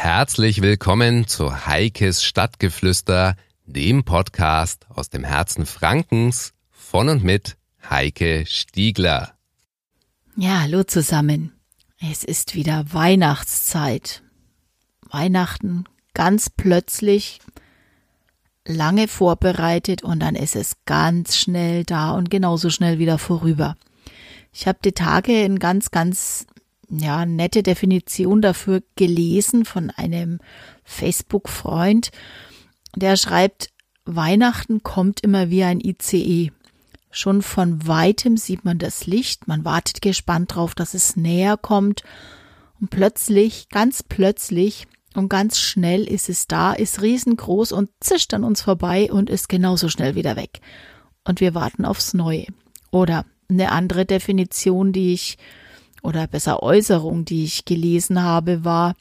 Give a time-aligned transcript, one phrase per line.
[0.00, 3.34] Herzlich willkommen zu Heikes Stadtgeflüster,
[3.66, 7.56] dem Podcast aus dem Herzen Frankens von und mit
[7.90, 9.34] Heike Stiegler.
[10.36, 11.52] Ja, hallo zusammen.
[12.00, 14.22] Es ist wieder Weihnachtszeit.
[15.10, 15.84] Weihnachten
[16.14, 17.40] ganz plötzlich,
[18.64, 23.76] lange vorbereitet und dann ist es ganz schnell da und genauso schnell wieder vorüber.
[24.52, 26.46] Ich habe die Tage in ganz, ganz
[26.90, 30.40] ja, nette Definition dafür gelesen von einem
[30.84, 32.10] Facebook-Freund.
[32.96, 33.70] Der schreibt,
[34.04, 36.50] Weihnachten kommt immer wie ein ICE.
[37.10, 42.02] Schon von weitem sieht man das Licht, man wartet gespannt drauf, dass es näher kommt
[42.80, 48.44] und plötzlich, ganz plötzlich und ganz schnell ist es da, ist riesengroß und zischt an
[48.44, 50.60] uns vorbei und ist genauso schnell wieder weg.
[51.24, 52.46] Und wir warten aufs Neue.
[52.90, 55.38] Oder eine andere Definition, die ich
[56.08, 58.94] oder besser Äußerung, die ich gelesen habe, war,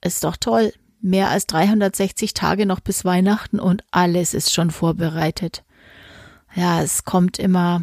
[0.00, 5.64] ist doch toll, mehr als 360 Tage noch bis Weihnachten und alles ist schon vorbereitet.
[6.54, 7.82] Ja, es kommt immer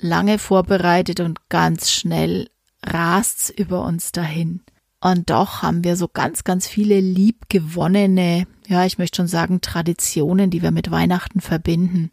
[0.00, 2.48] lange vorbereitet und ganz schnell
[2.82, 4.62] rast's über uns dahin.
[5.00, 10.48] Und doch haben wir so ganz, ganz viele liebgewonnene, ja, ich möchte schon sagen, Traditionen,
[10.48, 12.10] die wir mit Weihnachten verbinden.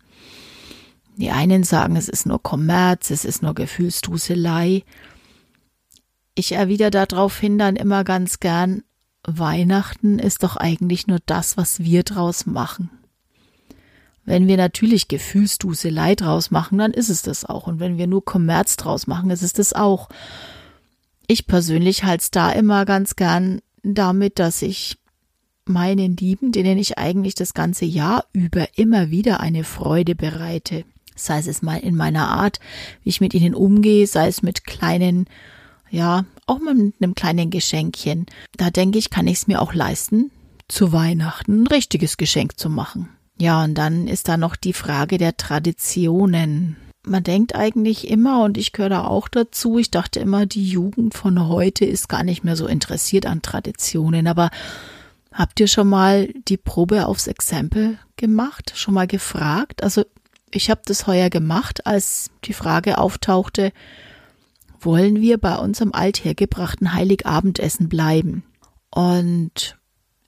[1.15, 4.83] Die einen sagen, es ist nur Kommerz, es ist nur Gefühlsduselei.
[6.35, 8.83] Ich erwidere darauf hin dann immer ganz gern,
[9.23, 12.89] Weihnachten ist doch eigentlich nur das, was wir draus machen.
[14.23, 17.67] Wenn wir natürlich Gefühlsduselei draus machen, dann ist es das auch.
[17.67, 20.09] Und wenn wir nur Kommerz draus machen, ist es das auch.
[21.27, 24.97] Ich persönlich halte es da immer ganz gern damit, dass ich
[25.65, 30.85] meinen Lieben, denen ich eigentlich das ganze Jahr über immer wieder eine Freude bereite.
[31.15, 32.59] Sei es mal in meiner Art,
[33.03, 35.27] wie ich mit ihnen umgehe, sei es mit kleinen
[35.91, 38.25] ja, auch mit einem kleinen Geschenkchen.
[38.57, 40.31] Da denke ich, kann ich es mir auch leisten,
[40.67, 43.09] zu Weihnachten ein richtiges Geschenk zu machen.
[43.37, 46.77] Ja, und dann ist da noch die Frage der Traditionen.
[47.03, 51.13] Man denkt eigentlich immer, und ich gehöre da auch dazu, ich dachte immer, die Jugend
[51.13, 54.49] von heute ist gar nicht mehr so interessiert an Traditionen, aber
[55.33, 58.73] habt ihr schon mal die Probe aufs Exempel gemacht?
[58.75, 59.83] Schon mal gefragt?
[59.83, 60.05] Also
[60.51, 63.71] ich habe das heuer gemacht, als die Frage auftauchte,
[64.83, 68.43] wollen wir bei unserem althergebrachten Heiligabendessen bleiben.
[68.89, 69.77] Und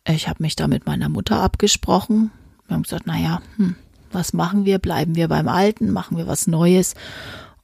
[0.08, 2.32] ich habe mich da mit meiner Mutter abgesprochen.
[2.68, 3.76] Wir haben gesagt, naja, hm,
[4.12, 4.80] was machen wir?
[4.80, 5.92] Bleiben wir beim Alten?
[5.92, 6.94] Machen wir was Neues?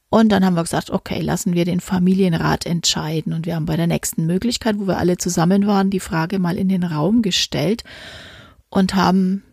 [0.09, 3.33] Und dann haben wir gesagt, okay, lassen wir den Familienrat entscheiden.
[3.33, 6.57] Und wir haben bei der nächsten Möglichkeit, wo wir alle zusammen waren, die Frage mal
[6.57, 7.83] in den Raum gestellt
[8.69, 9.43] und haben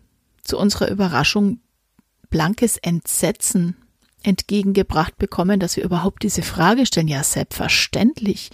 [0.41, 1.59] zu unserer Überraschung
[2.29, 3.75] blankes Entsetzen
[4.23, 7.07] entgegengebracht bekommen, dass wir überhaupt diese Frage stellen.
[7.07, 8.51] Ja, selbstverständlich.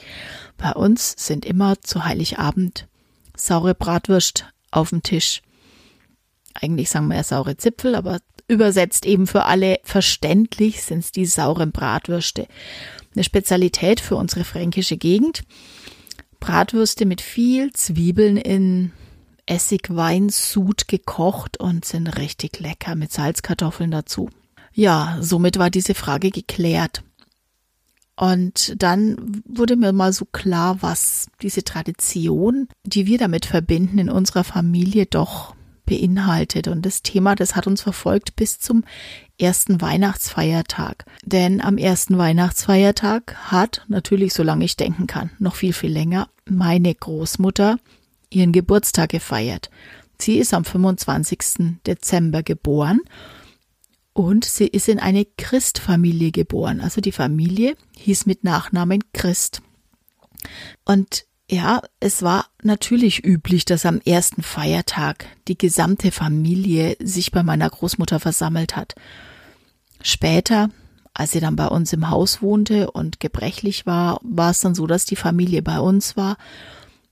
[0.58, 2.88] Bei uns sind immer zu Heiligabend
[3.36, 5.42] saure Bratwürst auf dem Tisch.
[6.54, 11.26] Eigentlich sagen wir ja saure Zipfel, aber übersetzt eben für alle verständlich sind es die
[11.26, 12.48] sauren Bratwürste.
[13.16, 15.44] Eine Spezialität für unsere fränkische Gegend.
[16.40, 18.92] Bratwürste mit viel Zwiebeln in
[19.46, 24.30] Essigweinsud gekocht und sind richtig lecker mit Salzkartoffeln dazu.
[24.74, 27.04] Ja, somit war diese Frage geklärt.
[28.16, 34.10] Und dann wurde mir mal so klar, was diese Tradition, die wir damit verbinden, in
[34.10, 36.68] unserer Familie doch beinhaltet.
[36.68, 38.84] Und das Thema, das hat uns verfolgt bis zum
[39.40, 41.06] ersten Weihnachtsfeiertag.
[41.26, 46.94] Denn am ersten Weihnachtsfeiertag hat, natürlich solange ich denken kann, noch viel, viel länger, meine
[46.94, 47.78] Großmutter
[48.30, 49.70] ihren Geburtstag gefeiert.
[50.20, 51.80] Sie ist am 25.
[51.86, 53.02] Dezember geboren
[54.14, 56.82] und sie ist in eine Christfamilie geboren.
[56.82, 59.62] Also die Familie hieß mit Nachnamen Christ.
[60.86, 67.44] Und ja, es war natürlich üblich, dass am ersten Feiertag die gesamte Familie sich bei
[67.44, 68.96] meiner Großmutter versammelt hat.
[70.02, 70.70] Später,
[71.14, 74.88] als sie dann bei uns im Haus wohnte und gebrechlich war, war es dann so,
[74.88, 76.38] dass die Familie bei uns war,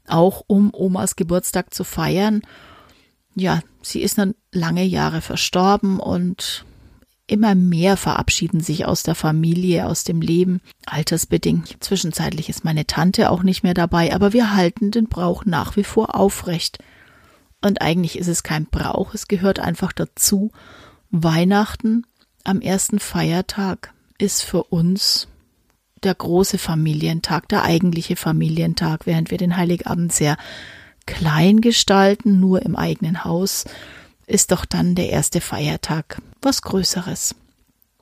[0.08, 2.42] auch um Omas Geburtstag zu feiern.
[3.36, 6.66] Ja, sie ist dann lange Jahre verstorben und
[7.32, 11.78] Immer mehr verabschieden sich aus der Familie, aus dem Leben, altersbedingt.
[11.80, 15.86] Zwischenzeitlich ist meine Tante auch nicht mehr dabei, aber wir halten den Brauch nach wie
[15.86, 16.80] vor aufrecht.
[17.62, 20.52] Und eigentlich ist es kein Brauch, es gehört einfach dazu.
[21.10, 22.04] Weihnachten
[22.44, 25.30] am ersten Feiertag ist für uns
[26.04, 30.36] der große Familientag, der eigentliche Familientag, während wir den Heiligabend sehr
[31.06, 33.64] klein gestalten, nur im eigenen Haus
[34.32, 37.36] ist doch dann der erste Feiertag was Größeres.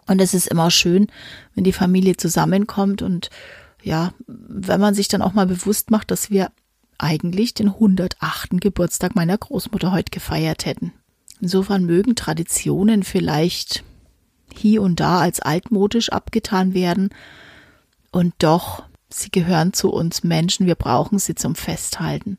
[0.06, 1.08] Und es ist immer schön,
[1.56, 3.30] wenn die Familie zusammenkommt und
[3.82, 6.52] ja, wenn man sich dann auch mal bewusst macht, dass wir
[6.98, 8.60] eigentlich den 108.
[8.60, 10.94] Geburtstag meiner Großmutter heute gefeiert hätten.
[11.42, 13.84] Insofern mögen Traditionen vielleicht
[14.54, 17.10] hier und da als altmodisch abgetan werden
[18.12, 22.38] und doch, sie gehören zu uns Menschen, wir brauchen sie zum Festhalten.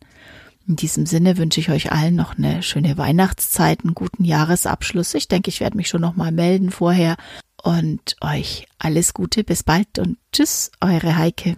[0.66, 5.14] In diesem Sinne wünsche ich euch allen noch eine schöne Weihnachtszeit, einen guten Jahresabschluss.
[5.14, 7.16] Ich denke, ich werde mich schon noch mal melden vorher
[7.62, 11.56] und euch alles Gute, bis bald und tschüss, eure Heike.